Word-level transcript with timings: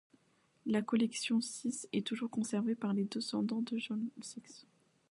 La 0.65 0.81
collection 0.81 1.41
Six 1.41 1.87
est 1.93 2.03
toujours 2.07 2.31
conservée 2.31 2.73
par 2.73 2.91
les 2.95 3.03
descendants 3.05 3.61
de 3.61 3.77
Jan 3.77 3.99
Six. 4.21 4.65